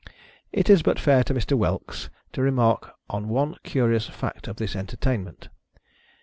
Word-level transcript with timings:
It 0.51 0.67
is 0.67 0.81
but 0.81 0.97
fair 0.99 1.23
to 1.25 1.33
Mr. 1.35 1.55
Whelks 1.55 2.09
to 2.33 2.41
remark 2.41 2.95
on 3.07 3.29
one 3.29 3.57
curious 3.61 4.07
fact 4.07 4.47
in 4.47 4.55
this 4.55 4.75
entertainment. 4.75 5.49